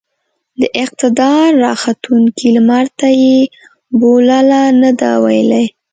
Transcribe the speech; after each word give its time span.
د 0.59 0.61
اقتدار 0.83 1.47
راختونکي 1.65 2.47
لمرته 2.55 3.07
يې 3.21 3.37
بولـله 3.99 4.61
نه 4.81 4.91
ده 4.99 5.11
ويلې. 5.23 5.65